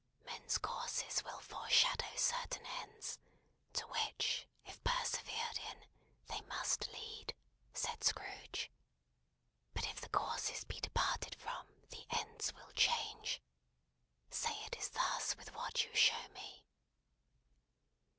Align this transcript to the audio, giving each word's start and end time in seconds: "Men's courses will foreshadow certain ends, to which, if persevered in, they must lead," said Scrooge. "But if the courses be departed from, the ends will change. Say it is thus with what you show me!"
"Men's 0.25 0.57
courses 0.57 1.23
will 1.23 1.39
foreshadow 1.41 2.15
certain 2.15 2.65
ends, 2.65 3.19
to 3.73 3.85
which, 3.85 4.47
if 4.65 4.83
persevered 4.83 5.59
in, 5.59 5.85
they 6.25 6.41
must 6.47 6.87
lead," 6.91 7.35
said 7.75 8.03
Scrooge. 8.03 8.71
"But 9.75 9.85
if 9.85 10.01
the 10.01 10.09
courses 10.09 10.63
be 10.63 10.79
departed 10.79 11.35
from, 11.35 11.67
the 11.89 12.03
ends 12.09 12.51
will 12.51 12.71
change. 12.71 13.43
Say 14.31 14.55
it 14.63 14.75
is 14.79 14.89
thus 14.89 15.37
with 15.37 15.53
what 15.53 15.83
you 15.85 15.93
show 15.95 16.27
me!" 16.29 16.65